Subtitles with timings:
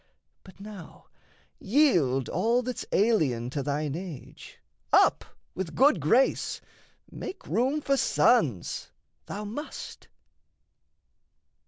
[0.43, 1.09] But now
[1.59, 4.57] yield all that's alien to thine age,
[4.91, 6.59] Up, with good grace!
[7.11, 8.89] make room for sons:
[9.27, 10.07] thou must."